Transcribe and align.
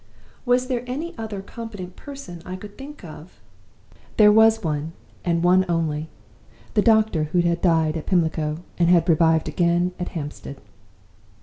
Was 0.47 0.65
there 0.65 0.83
any 0.87 1.15
other 1.15 1.43
competent 1.43 1.95
person 1.95 2.41
I 2.43 2.55
could 2.55 2.75
think 2.75 3.03
of? 3.03 3.39
There 4.17 4.31
was 4.31 4.63
one, 4.63 4.93
and 5.23 5.43
one 5.43 5.63
only 5.69 6.09
the 6.73 6.81
doctor 6.81 7.25
who 7.25 7.41
had 7.41 7.61
died 7.61 7.95
at 7.95 8.07
Pimlico, 8.07 8.63
and 8.79 8.89
had 8.89 9.07
revived 9.07 9.47
again 9.47 9.91
at 9.99 10.09
Hampstead. 10.17 10.59